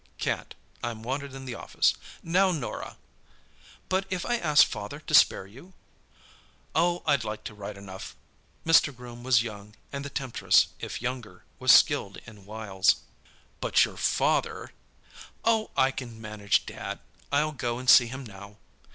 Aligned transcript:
"Can't; 0.17 0.55
I'm 0.83 1.03
wanted 1.03 1.35
in 1.35 1.45
the 1.45 1.53
office. 1.53 1.93
Now, 2.23 2.51
Norah—" 2.51 2.97
"But 3.87 4.07
if 4.09 4.25
I 4.25 4.37
asked 4.37 4.65
father 4.65 4.99
to 4.99 5.13
spare 5.13 5.45
you?" 5.45 5.73
"Oh, 6.73 7.03
I'd 7.05 7.23
like 7.23 7.43
to 7.43 7.53
right 7.53 7.77
enough." 7.77 8.15
Mr. 8.65 8.95
Groom 8.97 9.21
was 9.21 9.43
young, 9.43 9.75
and 9.93 10.03
the 10.03 10.09
temptress, 10.09 10.69
if 10.79 11.03
younger, 11.03 11.43
was 11.59 11.71
skilled 11.71 12.17
in 12.25 12.45
wiles. 12.47 12.95
"But 13.59 13.85
your 13.85 13.95
father—" 13.95 14.71
"Oh, 15.45 15.69
I 15.77 15.91
can 15.91 16.19
manage 16.19 16.65
Dad. 16.65 16.97
I'll 17.31 17.51
go 17.51 17.77
and 17.77 17.87
see 17.87 18.07
him 18.07 18.23
now." 18.23 18.57